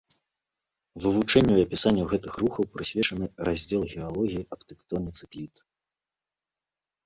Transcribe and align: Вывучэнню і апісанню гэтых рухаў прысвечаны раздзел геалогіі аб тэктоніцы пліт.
Вывучэнню 1.03 1.55
і 1.59 1.65
апісанню 1.67 2.07
гэтых 2.15 2.33
рухаў 2.45 2.63
прысвечаны 2.77 3.25
раздзел 3.51 3.87
геалогіі 3.95 4.47
аб 4.57 4.67
тэктоніцы 4.69 5.23
пліт. 5.33 5.67